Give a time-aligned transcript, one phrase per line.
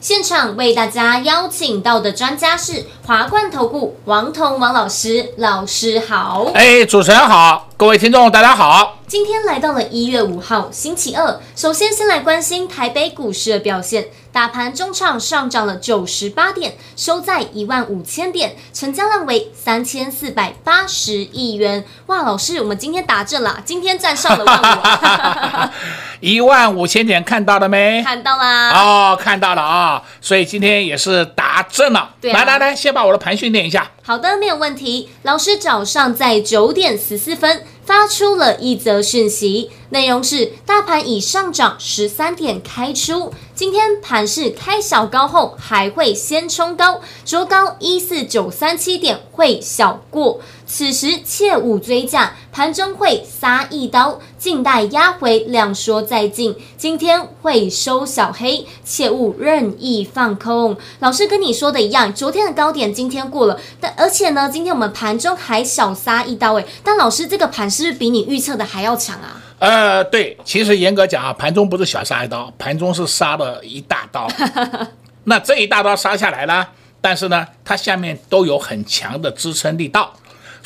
[0.00, 6.46] 现场为大家邀请到的专家是华冠投顾王彤王老师，老师好。
[6.54, 8.96] 哎，主持人好，各位听众大家好。
[9.06, 14.08] 今天来到了一月五号星期二，首先先来关心台北股市的表现。
[14.30, 21.84] 大盘中场上涨了九十八点，收在一万五千点，成交量为三千四百八十亿元。
[22.06, 25.70] 哇，老师，我们今天打正了，今天站上了万五。
[26.20, 28.02] 一万五千点看到了没？
[28.02, 28.70] 看到啦。
[28.70, 32.10] 哦，看到了啊，所以今天也是打正了。
[32.20, 32.38] 对啊。
[32.38, 33.90] 来来来，先把我的盘训练一下。
[34.02, 35.08] 好的，没有问题。
[35.22, 37.64] 老师早上在九点十四分。
[37.84, 50.40] 发出了一则讯息，内容是：大盘已上涨十三点开出，今天盘势开小高后还会先冲高，卓高一四九三七点会小过。
[50.66, 56.56] 此时切勿追价，盘中会杀一刀，静待压回量缩再进。
[56.76, 60.76] 今天会收小黑，切勿任意放空。
[61.00, 66.64] 老师跟你说的一样，昨天的高点今天过了，但而且呢，今天我们盘中还小杀一刀诶。
[66.84, 69.42] 但老师这个盘是不是比你预测的还要强啊？
[69.58, 74.28] 呃，对，其实严格讲啊，盘中不是小杀一刀，盘中是杀了一大刀。
[75.24, 76.68] 那这一大刀杀下来了，
[77.00, 80.14] 但是呢，它下面都有很强的支撑力道。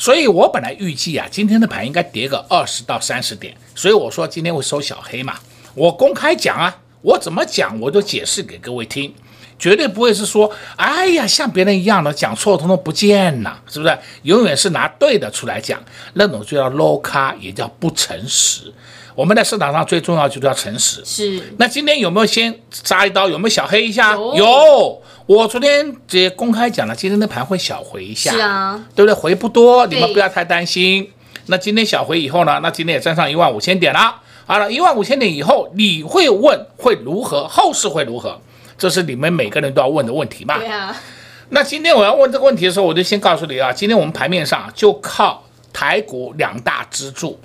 [0.03, 5.35] 所以我本来预计啊，今天的盘应该跌个二十到三十点，所以我说今天会收小黑嘛。
[5.73, 9.15] 我公开讲啊，我怎么讲我都解释给各位听，
[9.57, 13.97] 绝对不会是说，哎呀，像别人一样的讲错通通不见了，是不是？
[14.23, 15.81] 永远是拿对的出来讲，
[16.15, 18.73] 那种就叫 low 咖，也叫不诚实。
[19.15, 21.01] 我们在市场上最重要就是要诚实。
[21.05, 21.55] 是。
[21.57, 23.29] 那今天有没有先扎一刀？
[23.29, 24.11] 有没有小黑一下？
[24.15, 24.33] 有。
[24.35, 29.13] 有我昨天也公开讲了，今天的盘会小回一下，是啊，对不对？
[29.13, 31.09] 回不多，你们不要太担心。
[31.45, 32.59] 那今天小回以后呢？
[32.61, 34.21] 那今天也站上一万五千点了。
[34.45, 37.47] 好了，一万五千点以后，你会问会如何？
[37.47, 38.37] 后市会如何？
[38.77, 40.57] 这是你们每个人都要问的问题嘛？
[40.57, 40.93] 对啊。
[41.49, 45.41] 那今天我要问这个问题的时候，我就先告诉你啊，今天我们盘面上就靠
[45.71, 47.39] 台股两大支柱，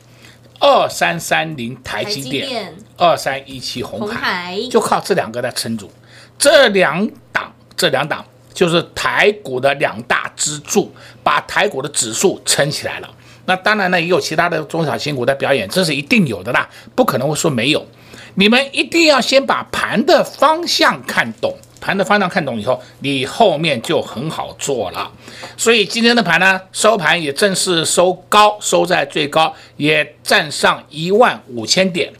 [0.58, 5.88] 二三三零台积电，二三一七红海，就靠这两个来撑住。
[6.36, 7.52] 这两档。
[7.78, 8.22] 这两档
[8.52, 13.08] 就是台股的两大支柱，把台股的指数撑起来了。
[13.46, 17.86] 那当然呢，也有其他的中小型股在表演，这是一定有的啦，不可能会说没有。
[18.34, 25.10] 你们一定要先把盘的方向看懂，盘的方向看懂以后，你后面就很好做了。
[25.56, 32.12] 所以今天的盘呢，收盘也正式收高，收在最高，也站上一万五千点。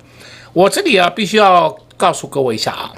[0.52, 2.92] 我这里啊，必须要告诉各位一下啊。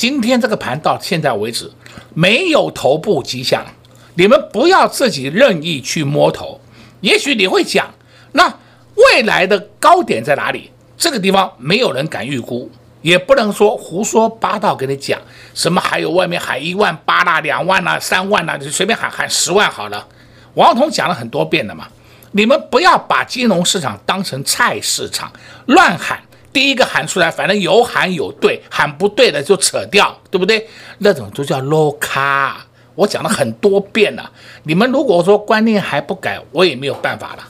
[0.00, 1.70] 今天这个盘到现在为止
[2.14, 3.66] 没有头部迹象，
[4.14, 6.58] 你们不要自己任意去摸头。
[7.02, 7.86] 也许你会讲，
[8.32, 8.50] 那
[8.94, 10.70] 未来的高点在哪里？
[10.96, 12.70] 这个地方没有人敢预估，
[13.02, 15.20] 也不能说胡说八道给你讲。
[15.52, 20.08] 什么还有外面喊一万八啦、两万啦、三万啦，就随便喊喊十万好了。
[20.54, 21.86] 王彤讲了很多遍了嘛，
[22.32, 25.30] 你们不要把金融市场当成菜市场
[25.66, 26.22] 乱喊。
[26.52, 30.66] 第一个喊出来，反正有喊有对，喊不对的就扯掉，对不对？
[30.98, 32.66] 那种就叫 low 咖。
[32.96, 34.30] 我讲了很多遍了，
[34.64, 37.48] 你们如果说观念还不改，我也没有办法了。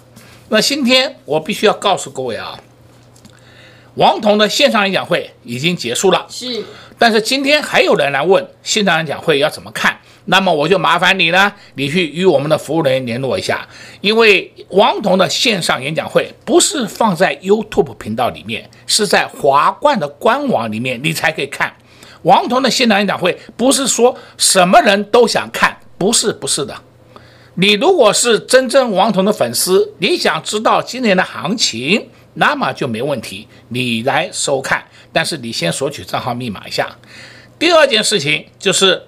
[0.49, 2.59] 那今天我必须要告诉各位啊，
[3.95, 6.65] 王彤的线上演讲会已经结束了，是。
[6.99, 9.99] 但是今天还有人来问线上演讲会要怎么看。
[10.27, 13.67] 那么我就麻烦你呢，你去与我们的服务人员联络一下，
[14.01, 21.75] 因为王彤的线上演讲会不是放在 YouTube 频道里面，是在华冠的官网里面，你才可以看。
[22.23, 26.77] 王彤的线上演讲会不是说什么人都想看，不是，不是的。
[27.55, 34.85] 你如果是真正王彤的粉丝，你想知道今年的行情，那么就没问题，你来收看。
[35.13, 36.89] 但是你先索取账号密码一下。
[37.59, 39.03] 第二件事情就是。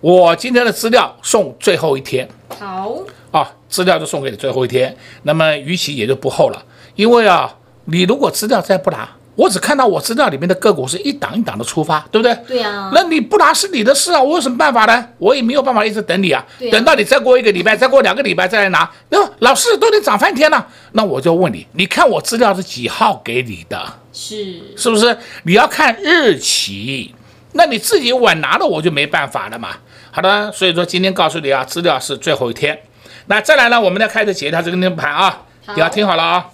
[0.00, 2.28] 我今天的资料送最后一天，
[2.58, 2.94] 好
[3.30, 6.62] 啊，资料就送给你最后一天，那么逾期也就不候了。
[6.94, 7.54] 因为啊，
[7.86, 12.34] 你如果资料再不拿，我只看到我资料里面的个股是一档一档的出发，对不对？
[12.46, 12.90] 对啊。
[12.94, 15.08] 那你不拿是你的事啊，我有什么办法呢？
[15.18, 20.66] 我也没有办法一直等你啊，啊等到你再过一个礼拜，再过两个礼拜再来拿，那老师都得涨翻天了。
[20.92, 23.82] 那我就问你，你看我资料是几号给你的？
[24.12, 25.16] 是，是不是？
[25.44, 27.14] 你要看日期。
[27.52, 29.70] 那你自己晚拿了，我就没办法了嘛。
[30.16, 32.80] 好的，所以说今天告诉你啊，资料是最后一天。
[33.26, 35.42] 那再来呢，我们来开始解一下这个盘啊，
[35.74, 36.46] 你要听好了啊。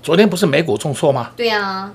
[0.00, 1.32] 昨天不是美股重挫吗？
[1.36, 1.90] 对啊，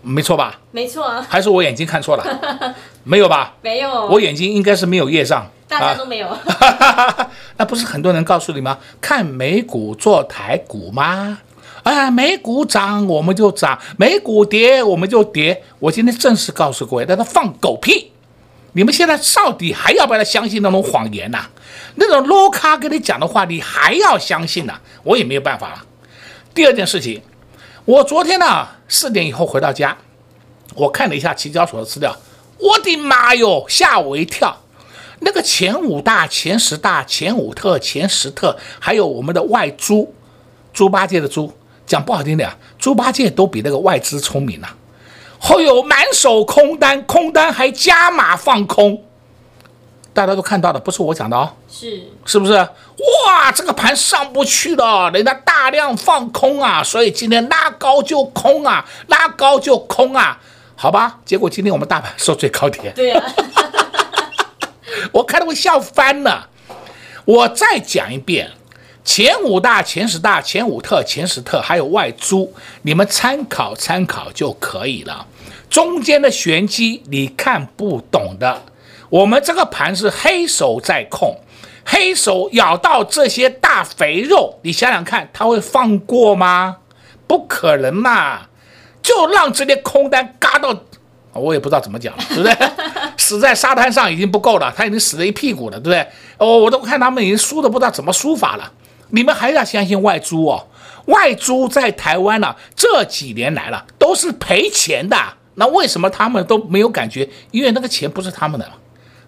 [0.00, 0.58] 没错吧？
[0.70, 1.22] 没错啊。
[1.28, 2.24] 还是我眼睛看错了？
[3.04, 3.56] 没有吧？
[3.60, 4.06] 没有。
[4.06, 5.46] 我眼睛应该是没有业障。
[5.68, 6.34] 大家都没有。
[7.58, 8.78] 那不是很多人告诉你吗？
[9.02, 11.40] 看美股做台股吗？
[11.82, 15.62] 啊，美股涨我们就涨，美股跌我们就跌。
[15.78, 18.12] 我今天正式告诉各位，那他放狗屁！
[18.72, 21.46] 你们现在到底还要不要相信那种谎言呐、
[21.96, 25.84] 那种 low 咖跟你讲的话，你还要相信呐、我也没有办法了。
[26.54, 27.22] 第二件事情，
[27.84, 29.96] 我昨天呢四点以后回到家，
[30.74, 32.14] 我看了一下期交所的资料，
[32.58, 34.56] 我的妈哟，吓我一跳！
[35.20, 40.14] 那个前五大、前十大、前五特、前十特，还有我们的外猪，
[40.72, 41.52] 猪八戒的猪，
[41.86, 42.48] 讲不好听点，
[42.78, 44.68] 猪八戒都比那个外资聪明呐、
[45.40, 49.02] 后有满手空单，空单还加码放空，
[50.12, 52.52] 大家都看到的，不是我讲的哦，是是不是？
[52.54, 60.38] 哇，这个盘上不去了，人家大量放空啊，所以今天拉高就空啊，拉高就空啊，
[60.74, 61.18] 好吧？
[61.24, 63.24] 结果今天我们大盘收最高点，对啊，
[65.12, 66.48] 我看得我笑翻了。
[67.24, 68.50] 我再讲一遍。
[69.08, 72.52] 前五大、前十大、前五特、前十特，还有外租，
[72.82, 75.26] 你们参考参考就可以了。
[75.70, 78.64] 中间的玄机你看不懂的，
[79.08, 81.40] 我们这个盘是黑手在控，
[81.86, 86.76] 黑手咬到这些大肥肉，你想想看，他会放过吗？
[87.26, 88.42] 不可能嘛！
[89.02, 90.78] 就让这些空单嘎到，
[91.32, 92.54] 我也不知道怎么讲了，对不对？
[93.16, 96.06] 死在沙滩上已经不够了，他已经死了一屁股了，对不对？
[96.36, 98.70] 哦，我都看他们已经输的不知道怎么输法了。
[99.10, 100.66] 你们还要相信外租哦？
[101.06, 105.16] 外租在台湾呢、这几年来了都是赔钱的。
[105.54, 107.28] 那为什么他们都没有感觉？
[107.50, 108.70] 因为那个钱不是他们的，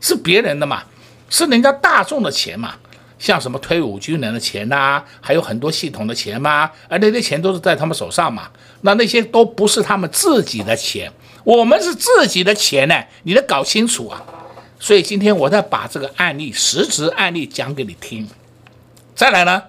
[0.01, 0.83] 是别人的嘛，
[1.29, 2.75] 是人家大众的钱嘛。
[3.19, 8.49] 像什么退伍军人的钱呐、还有很多系统的钱嘛，而那些钱都是在他们手上嘛。
[8.81, 11.13] 那那些都不是他们自己的钱，
[11.45, 12.95] 我们是自己的钱呢，
[13.25, 14.23] 你得搞清楚啊。
[14.79, 18.27] 所以今天我再把这个案例，实质案例讲给你听。
[19.15, 19.63] 再来呢，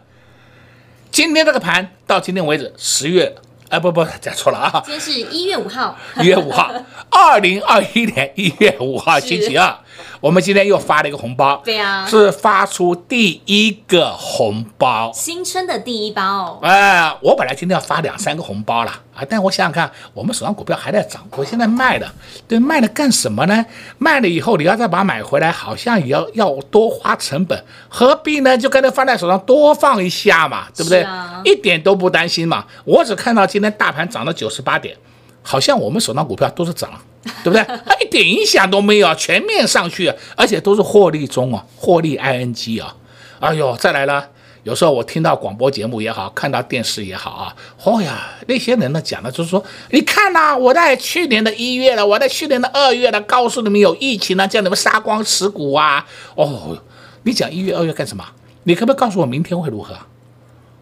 [1.11, 3.35] 今天这个盘到今天为止，十月，
[3.67, 6.73] 哎不不，讲错了啊，今天是一月五号，一月五号，
[7.11, 9.77] 二零二一年一月五号星期二。
[10.19, 16.59] 我们今天又发了一个红包，对啊，是发出第一个红包，新春的第一包。
[16.61, 22.13] 哎，我本来今天要发两三个红包了啊，但我想想看，我们手上股票还在涨，我现在卖了，
[22.47, 23.65] 对，卖了干什么呢？
[23.97, 28.57] 卖了以后你要再把它买回来，好像也要要多花成本，何必呢？
[28.57, 31.01] 就跟它放在手上多放一下嘛，对不对？
[31.01, 32.65] 啊、一点都不担心嘛。
[32.85, 34.95] 我只看到今天大盘涨了九十八点，
[35.41, 36.89] 好像我们手上股票都是涨。
[37.43, 37.63] 对不对？
[37.85, 42.95] 它一点影响都没有，全面上去，而且都是获利中啊，获利 ing 啊。
[43.39, 44.27] 哎呦，再来了。
[44.63, 56.03] 有时候我听到广播节目也好，看到电视也好啊，哦呀，那些人呢讲的就是说，你看呐、我在去年的一月了，我在去年的二月了，告诉你们有疫情了，叫你们杀光持股啊。
[56.33, 56.75] 哦，
[57.21, 58.25] 你讲一月二月干什么？
[58.63, 59.95] 你可不可以告诉我明天会如何？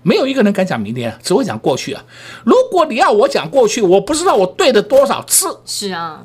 [0.02, 2.04] 没有一个人敢讲明天，只会讲过去啊。
[2.46, 5.60] 如果你要我讲过去，我不知道我对了多少次。
[5.66, 6.24] 是啊，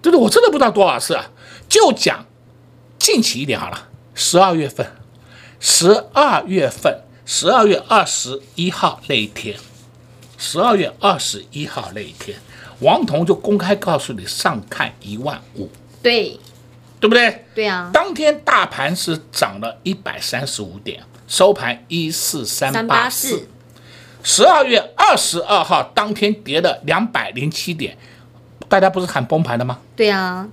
[0.00, 0.22] 对不对？
[0.22, 1.30] 我真的不知道多少次啊。
[1.68, 2.24] 就讲
[2.98, 3.88] 近期一点好了。
[4.14, 4.86] 十二月份，
[5.58, 9.56] 十二月份，十二月二十一号那一天，
[10.38, 12.38] 十二月二十一号那一天，
[12.78, 15.68] 王彤就公开告诉你上看一万五。
[16.00, 16.38] 对，
[17.00, 17.44] 对不对？
[17.56, 17.90] 对啊。
[17.92, 21.02] 当天大盘是涨了一百三十五点。
[21.26, 23.48] 收盘一四三八四，
[24.22, 27.96] 十二月二十二号当天跌了两百零七点，
[28.68, 29.78] 大家不是喊崩盘的吗？
[29.96, 30.48] 对啊，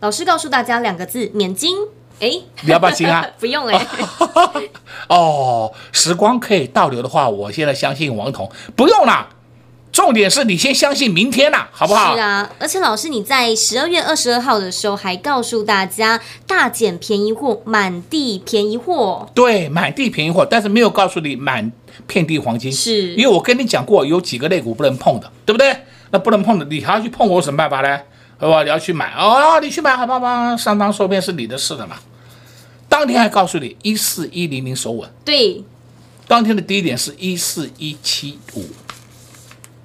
[0.00, 1.76] 老师告诉大家两个字：免金。
[2.20, 2.30] 哎，
[2.62, 3.24] 你要不要金啊？
[3.38, 3.86] 不用哎。
[5.08, 9.28] 哦，时光可以倒流的话，我现在相信王彤，不用了。
[9.90, 12.14] 重点是你先相信明天呐、啊，好不好？
[12.14, 19.28] 是啊，而且老师你在十二月二十二号的时候还告诉大家大减便宜货，满地便宜货。
[19.34, 21.72] 对，满地便宜货，但是没有告诉你满
[22.06, 22.70] 遍地黄金。
[22.70, 25.76] 是，因为我跟你讲过，有几个类股不能碰的，对不对？
[26.10, 28.00] 那不能碰的，你还要去碰我，有什么办法呢？
[28.38, 31.96] 好吧，你要去买哦，你去买好吧吧，上当受骗是你的事了嘛。
[32.88, 35.10] 当天还告诉你一四一零零守稳。
[35.24, 35.64] 对，
[36.28, 38.64] 当天的低点是一四一七五。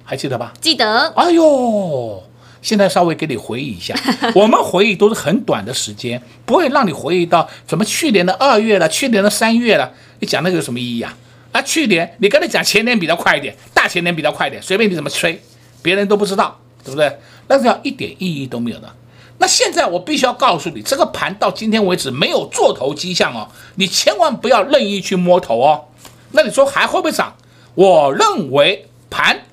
[0.04, 0.52] 还记得吧？
[0.60, 1.12] 记得。
[1.16, 2.22] 哎呦，
[2.60, 3.94] 现在稍微给你回忆一下，
[4.36, 9.92] 我们回忆都是很短的时间，不会让你回忆到怎么去年的二月了，去年的三月了。
[10.20, 11.16] 你讲那个有什么意义啊？
[11.52, 15.40] 啊，去年你跟他讲前年比较快一点，大前年比较快一点，随便你怎么吹，
[15.82, 17.18] 别人都不知道，对不对？
[17.48, 18.90] 那是要一点意义都没有的。
[19.38, 25.84] 那现在我必须要告诉你，这个盘到今天为止没有做头迹象哦，你千万不要任意去摸头哦。
[26.32, 27.34] 那你说还会不会涨？
[27.74, 29.43] 我认为盘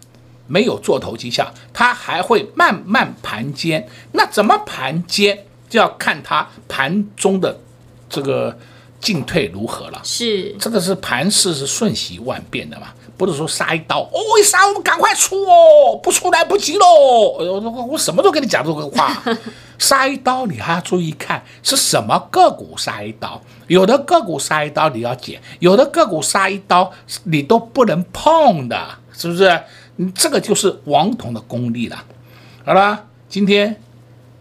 [0.52, 3.88] 没有做头迹象，它还会慢慢盘坚。
[4.12, 7.58] 那怎么盘坚，就要看它盘中的
[8.10, 8.58] 这个
[9.00, 10.02] 进退如何了。
[10.04, 12.88] 是，这个是盘势是瞬息万变的嘛。
[13.18, 17.38] 不是说杀一刀哦，一杀我们赶快出哦，不出来不及喽。
[17.40, 19.16] 哎呦，我我什么都跟你讲这个话，
[19.78, 26.92] 杀一刀你还要注意看是什么个股杀一刀，有的个股杀一刀你要减，有的个股杀一刀
[27.26, 29.62] 你都不能碰的，是不是？
[30.10, 32.04] 这个就是王彤的功力了。
[32.66, 33.82] 好了，今天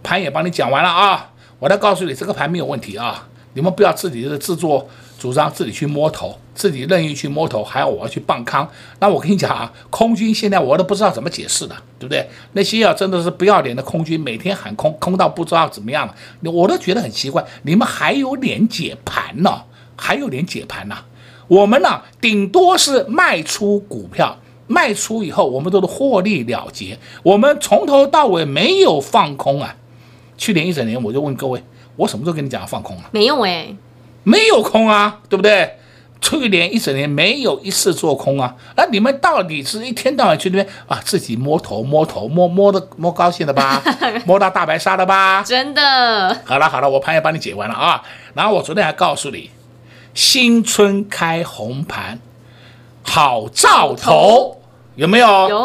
[0.03, 4.89] 盘也帮你讲完了啊，我再告诉你这个盘没有问题啊，你们不要自己的自作
[5.19, 6.39] 主张，自己去摸头。
[6.53, 12.29] 自己任意去摸头，还要我要去傍康，那我跟你讲啊，空军现在我都不知道怎么解释了，对不对？
[12.53, 19.63] 那些啊真的是不要脸的空军，每天喊空，空到不知道怎么样了，我都觉得很奇怪，你们还有脸解盘呢？
[19.97, 20.99] 还有脸解盘呢？
[21.49, 24.37] 我们呢，顶多是卖出股票，
[24.71, 29.75] 卖出以后我们都是获利了结，我们从头到尾没有放空啊。
[30.39, 31.61] 去年一整年，我就问各位，
[31.97, 33.11] 我什么时候跟你讲放空啊？
[33.11, 33.75] 没有哎，
[34.23, 35.77] 没有空啊，对不对？
[36.21, 43.83] 去年一整年没有一次做空啊，那你们到底是一天到晚去那边啊，自己摸头摸头摸摸的摸高兴的吧，
[44.25, 45.43] 摸到大白鲨了吧？
[45.43, 46.41] 真的。
[46.45, 48.03] 好了好了，我盘也帮你解完了啊。
[48.35, 49.51] 然后我昨天还告诉你，
[50.15, 52.21] 新春开红盘，
[53.03, 54.60] 好兆，头
[55.01, 55.49] 有没有？
[55.49, 55.57] 有。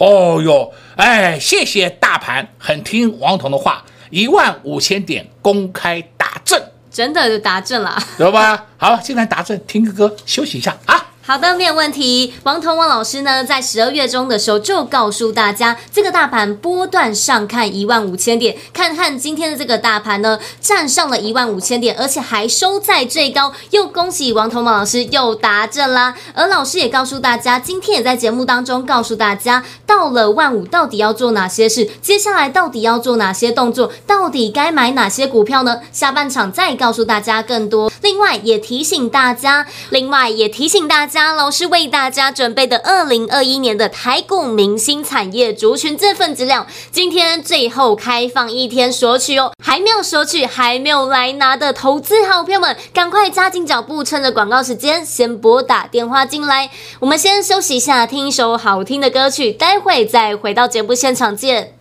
[0.00, 6.60] 哦哟，哎，谢谢大盘，很听王彤的话，一万五千点公开打正。
[6.90, 8.66] 真的就打正了，知道吧？
[8.76, 11.11] 好，现在打正，听个歌，休息一下啊。
[11.24, 12.34] 好的，没有问题。
[12.42, 26.12] 王彤王老师呢，在十二月中的时候就告诉大家，这个大盘波段上看一万五千点，看看今天的这个大盘呢，站上了一万五千点，而且还收在最高，又恭喜王彤王老师又达阵啦。
[26.34, 35.82] 而老师也告诉大家，今天也在节目当中告诉大家，到了万五到底要做哪些事，接下来到底要做哪些动作，到底该买哪些股票呢？
[35.92, 37.92] 下半场再告诉大家更多。
[38.00, 41.11] 另外也提醒大家，另外也提醒大家。
[41.12, 56.70] 家老师为大家准备的二零二一年的台股明星产业族群这份资料，今天最后开放一天索取哦，还没有索取，还没有来拿的投资好朋友们，赶快加紧脚步，趁着广告时间先拨打电话进来。
[57.00, 61.74] 我们先休息一下，听一首好听的歌曲，待会再回到节目现场见。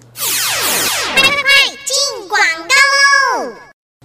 [1.15, 1.41] 快快快，
[1.85, 3.53] 进广告喽！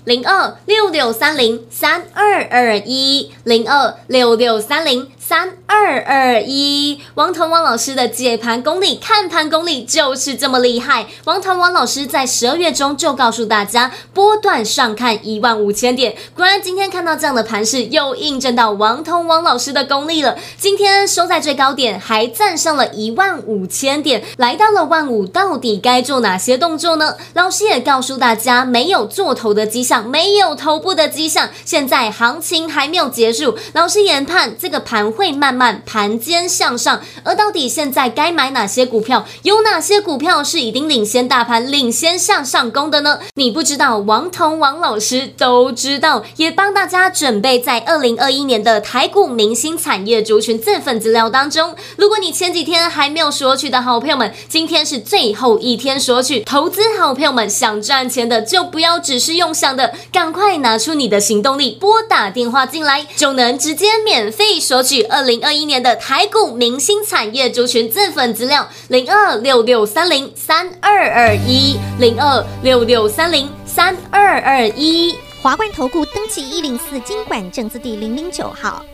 [0.05, 5.11] 零二六六三零三二二一，零二六六三零。
[5.29, 11.07] 三二二一，王腾王老师的解盘功力、看盘功力就是这么厉害。
[11.25, 16.15] 王腾王老师在十二月中就告诉大家，波段上看一万五千点。
[16.37, 20.37] 果然今天看到这样的盘势，又印证到王腾王老师的功力了。
[20.57, 27.17] 今天收在最高点，还站上了一万五千点，来到了万五，到底该做哪些动作呢？
[27.35, 31.49] 老师也告诉大家，没有做头的迹象，没有头部的迹象。
[31.65, 35.16] 现在行情还没有结束，老师研判这个盘。
[35.17, 39.27] 会慢慢盘坚向上，而到底现在该买哪些股票？
[39.43, 43.19] 有哪些股票是已经领先大盘、领先向上攻的呢？
[43.35, 51.75] 你不知道，王彤王老师都知道，也帮大家准备在二零二一年的台股明星产业族群这份资料当中。
[51.97, 56.41] 如果你前几天还没有索取的好朋友们，今天是最后一天索取。
[56.41, 65.06] 投资好朋友们想赚钱的，就不要只是用想的，赶快拿出你的行动力，拨打电话进来，就能直接免费索取。
[65.07, 75.15] 二零二一年的台股明星产业族群自粉资料：零二六六三零三二二一，零二六六三零三二二一。
[75.43, 78.85] 华冠投顾登记一零四经管证字第零零九号。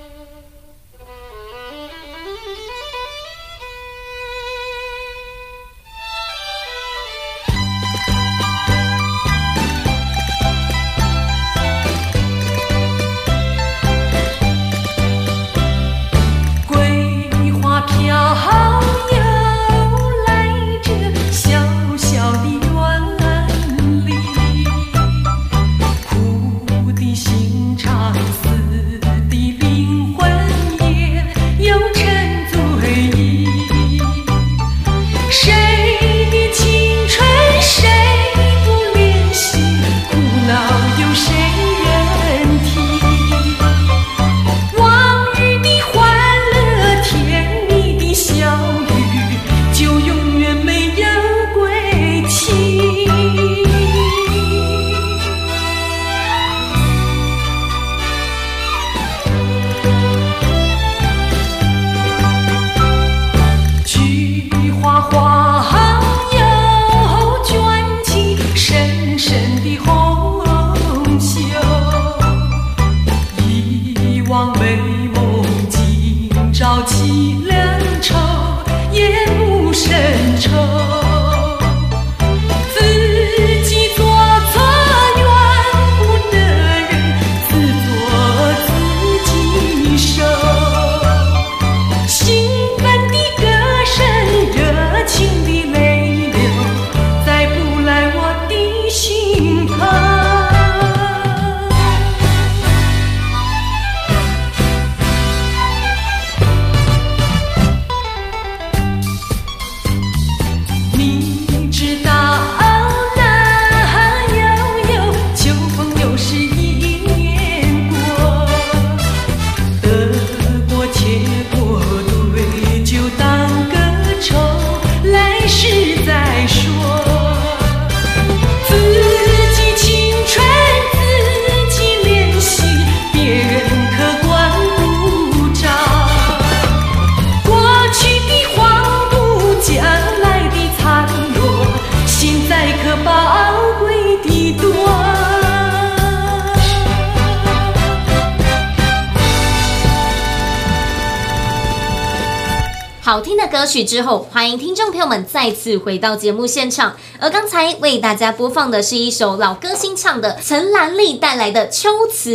[153.12, 156.97] 好听的歌曲之后，欢迎听众朋友们再次回到节目现场。
[157.21, 162.31] 而刚才为大家播放的是一首老歌星唱的陈兰丽带来的《秋词》。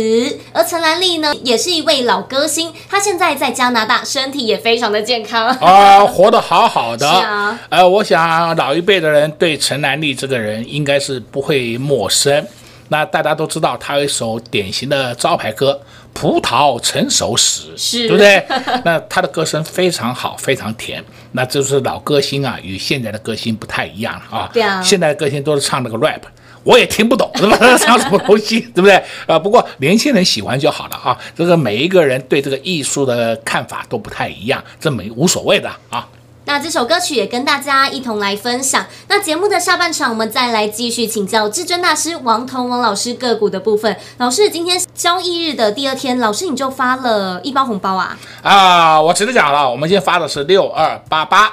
[0.52, 7.04] 而陈兰丽呢，也是一位老歌星，她现在在加拿大，身体也非常的健康 啊，活得好好的。
[7.08, 12.46] 是啊，呃，我想老一辈的人对陈兰丽这个人应该是不会陌生。
[12.90, 15.80] 那大家都知道，她有一首典型的招牌歌。
[16.20, 18.44] 葡萄成熟时，是，对不对？
[18.84, 21.02] 那他的歌声非常好，非常甜。
[21.30, 24.50] 那就是老歌星啊，与现在的歌星不太一样啊。
[24.52, 26.22] 对啊，现在的歌星都是唱那个 rap，
[26.64, 27.56] 我也听不懂， 是吧？
[27.78, 29.00] 唱什么东西，对不对？
[29.28, 31.16] 啊，不过年轻人喜欢就好了啊。
[31.36, 36.08] 这个每一个人对这个艺术的看法都不太一样，这没无所谓的啊。
[36.48, 38.86] 那这首歌曲也跟大家一同来分享。
[39.06, 43.94] 那节目的下半场，我们再来继续请教至尊大师王彤王老师个股的部分。
[44.16, 48.16] 老师，今天交易日的第二天，老师你就发了一包红包啊？
[48.42, 51.52] 啊，我直接讲了，我们今天发的是六二八八，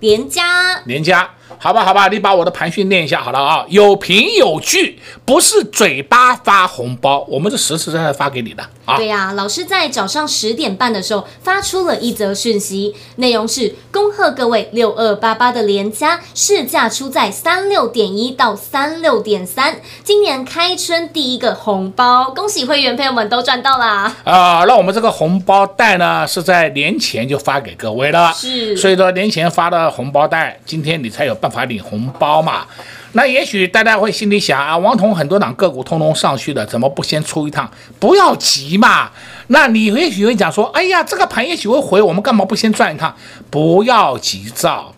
[0.00, 1.30] 连加，连加。
[1.58, 8.96] 好吧，好吧，你把我的盘训念一下好了啊，有凭有据，不是嘴巴发红包，我们是实实在在发给你的啊。
[8.96, 24.14] 对呀、啊，老师在早上十点半的时候发出了一则讯息，内容是恭贺各位六二八八的连加市价出在三六点一到三六点三，今年开春第一个红包，恭喜会员朋友们都赚到啦！
[24.24, 32.66] 啊，那我们这个红包袋呢是在年前就发给各位了，是，所以说年前发的红包袋，今天你才有办法领红包嘛？
[33.12, 37.70] 那也许大家会心里想啊，王彤很多档个股通通上去了，怎么不先出一趟？
[38.00, 39.10] 不要急嘛。
[39.46, 43.14] 那你也许会讲说，哎呀，这个盘也许会回，我们干嘛不先赚一趟？
[43.50, 44.92] 不要急躁，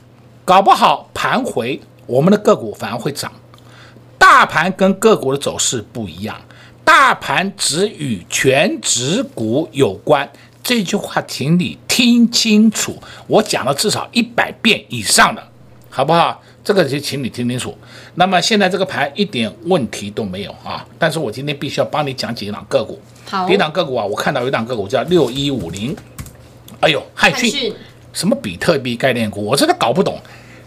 [0.44, 3.30] 搞不好盘回，我们的个股反而会涨。
[4.18, 6.36] 大盘跟个股的走势不一样，
[6.84, 10.28] 大盘只与全值股有关。
[10.62, 15.42] 这句话，请你听清楚，我讲了至少一百遍以上的。
[15.96, 16.42] 好不好？
[16.62, 17.74] 这个就请你听清楚。
[18.16, 23.00] 那么现在这个盘一点问题都没有啊，但是我今天必须要帮你讲几档个股。
[23.24, 25.96] 好，第一档个股啊，我看到有一档个股叫六一五零，
[26.80, 27.74] 哎呦，汉讯，讯
[28.12, 30.20] 什么比特币概念股，我真的搞不懂。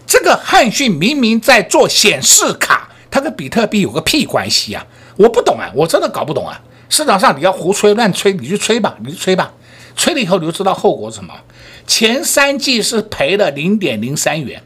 [0.08, 4.84] 这个汉讯明明在做显示卡，它跟比特币有个屁关系啊？
[5.16, 6.60] 我不懂啊，我真的搞不懂啊。
[6.90, 9.54] 市场上你要胡吹乱吹，你去吹吧，你去吹吧，
[9.96, 11.32] 吹了以后你就知道后果是什么。
[11.86, 14.60] 前三季是赔了零点零三元。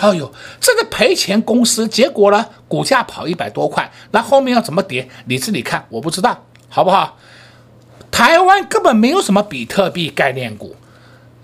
[0.00, 5.08] 哎呦，这个赔钱公司，结果呢，股价跑一百多块，那后面要怎么跌？
[5.26, 7.18] 你自己看，我不知道，好不好？
[8.10, 10.76] 台湾根本没有什么比特币概念股，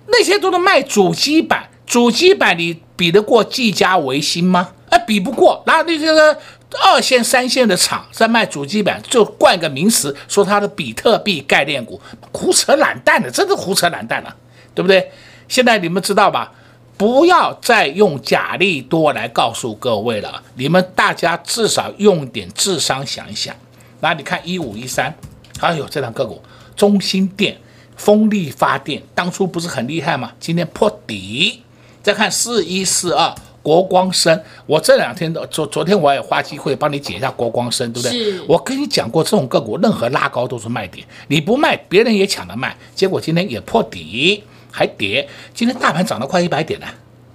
[0.08, 4.72] 那些都是卖主机板，主机板你比得过技嘉、微星吗？
[4.90, 5.62] 哎，比不过。
[5.66, 6.38] 然后那些个
[6.82, 12.00] 二线、三线的厂在卖主机板，就冠个名词，说它的比特币概念股，
[12.32, 14.34] 胡扯懒蛋的，真的胡扯懒蛋了，
[14.74, 15.10] 对不对？
[15.48, 16.52] 现在你们知道吧？
[16.98, 23.54] 不要再用假利多来告诉各位了，你们大家至少用点智商想一想。
[24.00, 25.16] 那你看一五一三，
[25.60, 26.42] 哎呦，这档个股，
[26.74, 27.56] 中心电、
[27.96, 30.32] 风力发电当初不是很厉害吗？
[30.40, 31.62] 今天破底。
[32.02, 33.32] 再看四一四二
[33.62, 38.40] 国光生，我这两天的昨昨天我也花机会帮你解一下国光生，对不对？
[38.48, 44.42] 我跟你讲过，这种个股任何拉高都是卖点，你不卖，别人也抢着卖，结果今天也破底。
[44.78, 46.86] 还跌，今天大盘涨了快一百点呢。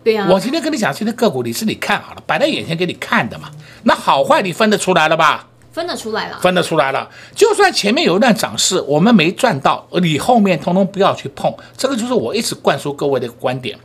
[0.02, 3.52] 对呀，我今天跟你讲，今天个股你是你看好了，摆在眼前给你看的嘛。
[3.84, 5.50] 那好坏你分得出来了吧？
[5.74, 7.10] 分得出来了，分得出来了。
[7.36, 11.54] 就算前面有一段涨势，我们没赚到，你后面通通不要去碰。
[11.78, 13.78] 这个就是我一直灌输各位的观点：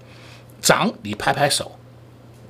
[0.62, 1.72] 涨你拍拍手，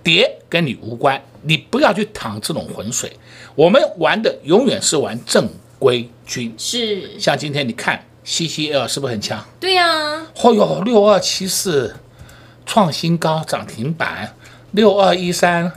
[0.03, 3.13] 跌跟你无关，你不要去淌这种浑水。
[3.55, 6.55] 我们玩的永远是玩正规军。
[6.59, 8.03] 是，像今天你看。
[8.29, 9.43] CCL 是不是很强？
[9.59, 10.27] 对呀、啊。
[10.43, 11.97] 哦哟，六二七四
[12.67, 14.35] 创新高涨停板，
[14.73, 15.73] 六二一三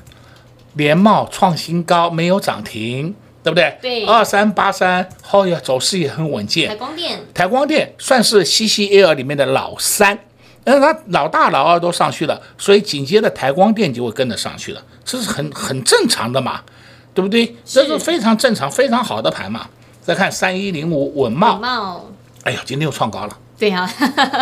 [0.73, 3.77] 联茂创新高没有涨停，对不对？
[3.81, 4.05] 对。
[4.05, 6.67] 二三八三，哦哟，走势也很稳健。
[6.67, 10.19] 台光电，台光电算是 CCL 里面的老三，
[10.65, 16.61] 但是它老大老二都上去了，所以紧接着台光电就会跟着上去了，这是很很正常的嘛，
[17.13, 17.55] 对不对？
[17.63, 19.67] 这是非常正常、非常好的盘嘛。
[20.03, 21.61] 再看三一零五稳茂。
[22.43, 23.37] 哎呀，今天又创高了。
[23.57, 23.87] 对呀、啊，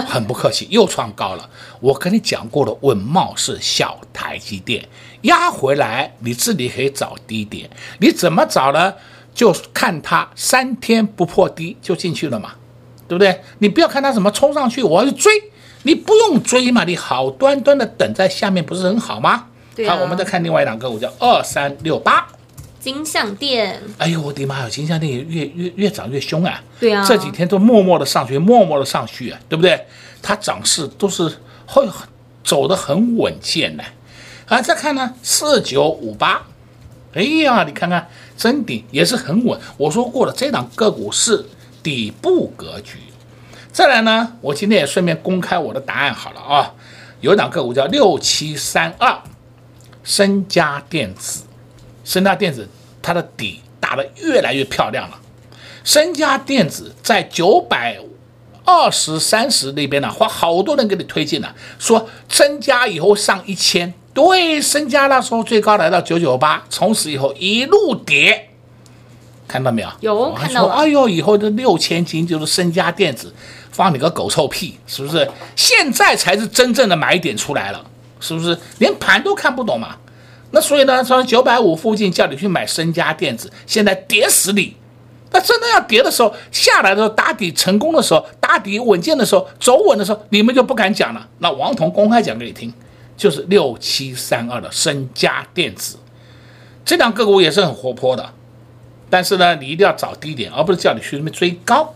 [0.08, 1.50] 很不客气，又创高了。
[1.82, 4.88] 我跟你讲过的，稳茂是小台积电，
[5.24, 7.70] 压回来你自己可以找低点。
[8.00, 8.94] 你怎么找呢？
[9.36, 12.52] 就看它三天不破低就进去了嘛，
[13.10, 13.42] 对不对？
[13.58, 15.32] 你不要看它怎么冲上去，我要去追，
[15.84, 19.32] 你不用追嘛，你好端端的等在下面不是很好吗？
[19.32, 19.90] 啊。
[19.90, 22.26] 好，我们再看另外一档个股叫二三六八。
[22.80, 24.70] 金像电，哎呦我的妈呀！
[24.70, 26.64] 金像电也越越越涨越凶啊！
[26.80, 29.86] 对啊，这几天都默默的上去，默默的上去啊，对不对？
[30.22, 31.30] 它涨势都是
[31.66, 31.86] 会
[32.44, 33.84] 走得很稳健的。
[34.48, 36.42] 啊，再看呢，四九五八，
[37.14, 39.60] 哎呀，你看看真顶也是很稳。
[39.76, 41.46] 我说过了，这档个股是
[41.84, 42.98] 底部格局。
[43.74, 46.74] 再来呢，我今天也顺便公开我的答案好了啊，
[47.20, 49.20] 有一档个股叫六七三二，
[50.02, 51.44] 深佳电子。
[52.10, 52.68] 升大电子，
[53.04, 55.20] 它的底打得越来越漂亮了。
[55.84, 58.00] 深佳电子在九百
[58.66, 63.94] 二十三十那边呢，花好多人给你推荐了，说增加以后上一千。
[64.12, 68.50] 对，深佳那时候最高来到九九八，从此以后一路跌，
[69.48, 69.90] 看到没有？
[70.00, 70.66] 有看到。
[70.66, 73.32] 哎呦，以后这六千金就是升佳电子，
[73.72, 75.30] 放你个狗臭屁，是不是？
[75.56, 77.86] 现在才是真正的买点出来了，
[78.20, 78.58] 是不是？
[78.80, 79.96] 连盘都看不懂嘛？
[80.52, 84.76] 那所以呢，从九百五附近叫你去买升佳电子，现在跌死你。
[85.32, 91.28] 那真的要跌的时候，下来的时候打底成功的时候，打底稳健的时候，走稳的时候，你们就不敢讲了。
[91.38, 92.74] 那王彤公开讲给你听，
[93.16, 95.98] 就是六七三二的升佳电子，
[96.84, 98.28] 这两个股也是很活泼的。
[99.08, 101.94] 但是呢，你一定要找低点，而不是叫你去那边追高。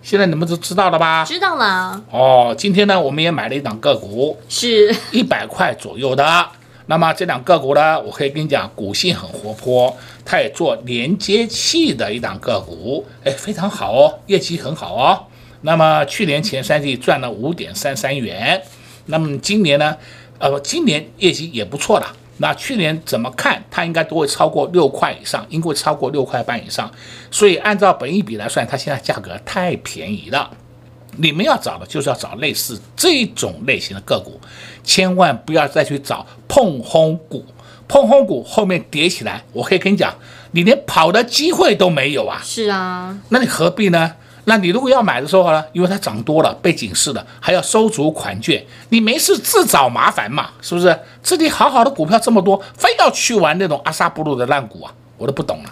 [0.00, 1.24] 现在你们都知道了吧？
[1.24, 2.00] 知道了。
[2.12, 6.46] 哦，今天呢，我们也买了一档个股，是一百块左右的。
[6.86, 15.24] 那么这两个股呢，我可以跟你讲，股性很活泼，它也做连接器的一档个股，哎，非常好哦，业绩很好哦。
[15.62, 18.62] 那么去年前三季赚了五点三三元，
[19.06, 19.96] 那么今年呢，
[20.38, 22.06] 呃，今年业绩也不错了。
[22.38, 26.88] 那去年怎么看，它应该都会超过六块以上，应该会超过六块半以上。
[27.30, 30.50] 所以按照本一比来算，它现在价格太便宜了。
[31.18, 34.40] 你们要找的就是要找类似这种类型的个股，
[34.82, 37.44] 千万不要再去找碰轰股。
[37.88, 40.12] 碰轰股后面跌起来，我可以跟你讲，
[40.50, 42.40] 你连跑的机会都没有啊！
[42.42, 44.12] 是啊，那你何必呢？
[44.46, 50.98] 那你如果要买的时候呢，因为它涨多了，被警示了，还要收足款券，你没事自找麻烦嘛，是不是？
[51.22, 55.70] 这里好好的股票这么多，非要去玩那种阿萨布鲁的烂股啊，我都不懂了。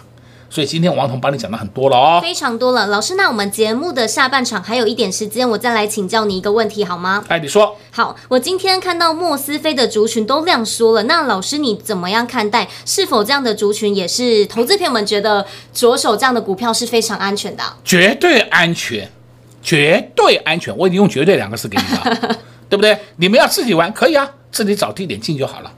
[0.55, 2.87] 所以今天王彤帮你讲的很多了哦，非常多了。
[2.87, 7.21] 老师，那我们节目的下半场还有一点时间，我再来请教你一个问题好吗？
[7.27, 7.75] 哎，你说。
[7.91, 12.69] 好，我今天看到莫斯菲的族群都亮说了，那老师你怎么样看待？
[12.85, 17.61] 是否这样的族群也是投资朋友们觉得着手这样的股票是非常安全的？
[17.83, 19.11] 绝对安全，
[19.61, 20.73] 绝对安全。
[20.77, 22.37] 我已经用“绝对”两个字给你了，
[22.69, 22.97] 对不对？
[23.17, 25.69] 你们要自己玩可以啊，自己找地点进就好了。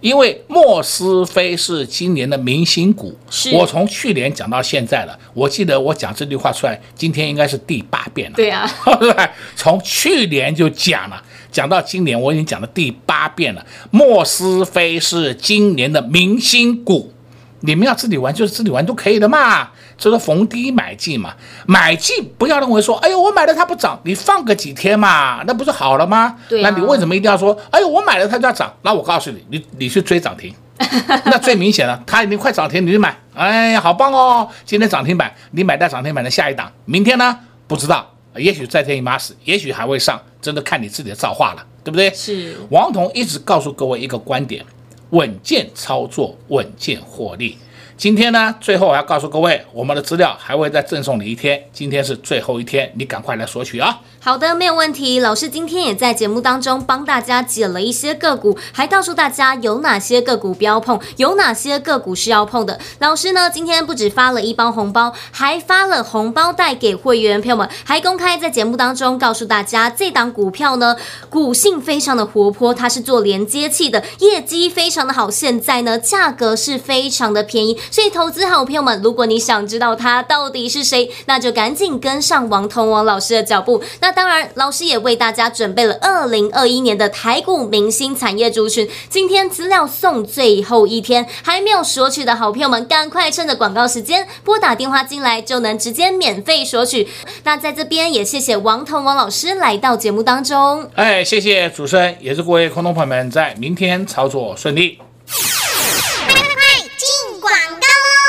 [0.00, 5.18] 因为莫斯菲是今年的明星股，是我从去年讲到现在了。
[5.32, 8.36] 我记得我讲这句话出来，今天应该是第八遍了。
[8.36, 8.68] 对啊，
[9.56, 13.64] 从去年就讲了，讲到今年我已经讲了第八遍了。
[13.90, 17.12] 莫斯菲是今年的明星股，
[17.60, 19.70] 你们要自己玩就是自己玩都可以的嘛。
[19.98, 21.34] 这个逢低买进嘛，
[21.66, 26.36] 买进不要认为说，哎呦，我买了它不涨，你放个几天嘛，那不是好了吗？
[26.48, 26.68] 对啊。
[26.68, 28.70] 那你为什么一定要说，哎呦，我买了它就要涨？
[28.82, 30.54] 那我告诉你，你你去追涨停，
[31.24, 37.38] 那最明显了，它已经快涨停，你就买，哎呀，好棒哦，今天涨停板，你买在涨停板的下一档，明天呢？
[37.66, 42.10] 不知道，也许再添一码屎，也许还会上，真的看你自己的造化了，对不对？
[42.12, 42.54] 是。
[42.68, 44.62] 王彤一直告诉各位一个观点：
[45.10, 47.56] 稳健操作，稳健获利。
[47.96, 54.00] 今天呢，最后我要告诉各位，我们的资料还会再赠送你一天，今天是最后一天，你赶快来索取啊！
[54.26, 55.20] 好的，没有问题。
[55.20, 62.80] 老师今天也在节目当中帮大家解了一些个股，还告诉大家有哪些个股不要碰，有哪些个股是要碰的。
[62.98, 70.96] 老师呢，今天不止发了一包红包，还发了红包袋给会员朋友们，还公开在节目当中告诉大家，这档股票呢，
[71.30, 83.80] 股性非常的活泼，它是做连接器的，业绩非常的好，现在呢，价格是非常的便宜，所以投资好朋友们，如果你想知道它到底是谁，那就赶紧跟上王同王老师的脚步。
[84.00, 88.88] 那当然，老师也为大家准备了二零二一年的台股明星产业族群。
[89.10, 97.06] 今天资料送最后一天，还没有索取的好朋友们，赶快趁着广告时间拨打电话进来，就能直接免费索取。
[97.44, 100.88] 那在这边也谢谢王彤王老师来到节目当中。
[100.94, 104.98] 哎，谢谢主持人，也是各位空头朋友们，在明天操作顺利。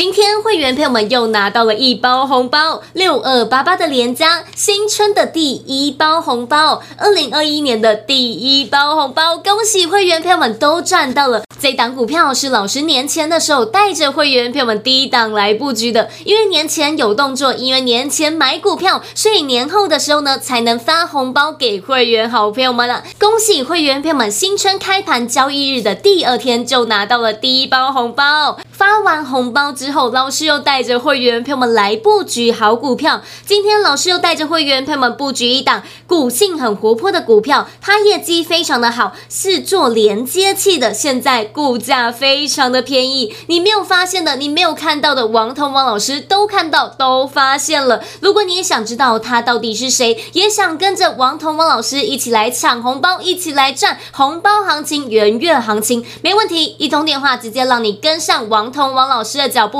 [0.00, 11.42] 今天会员朋友们又拿到了一包红包，六二八八的连家新春的第一包红包，二零二一年的第一包红包，恭喜会员朋友们都赚到了。
[11.60, 23.04] 这档股票是老师年前的时候带着会员朋友们第一档来布局的，因为年前有动作，因为年前买股票，所以年后的时候呢才能发红包给会员好朋友们了。
[23.18, 28.58] 恭喜会员朋友们，新春开盘交易日的第二天就拿到了第一包红包。
[28.72, 33.20] 发完红包之后，老师又带着会员朋友们来布局好股票。
[33.44, 40.94] 今天老师又带着会员朋友们布局一档股性很活泼的股票，它业绩非常的好，是做连接器的。
[40.94, 48.02] 现在股价非常的便宜，你没有发现的，你没有看到的，王彤王老师都看到，都发现了。
[48.20, 58.70] 如果你也想知道他到底是谁，也想跟着王彤王老师一起来抢红包，一起来赚红包行情、元月行情，没问题，一通电话直接让你跟上王。
[58.70, 59.79] 同王老师的脚步，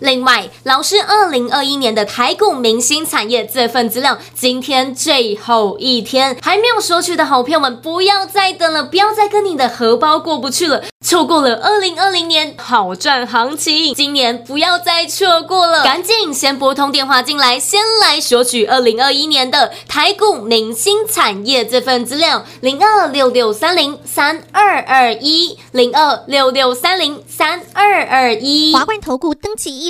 [0.00, 10.82] 另外，老师二零二一年的台股明星产业这份资料，今天最后一天，还没有索取的好朋友们，不要再等了，不要再跟你的荷包过不去了。
[11.02, 29.89] 错过了二零二零年好赚行情，今年不要再错过了，赶紧先拨通电话进来，先来索取二零二一年的台股明星产业这份资料，零二六六三零三二二一，零二六六三零三二二一，华冠投顾登记一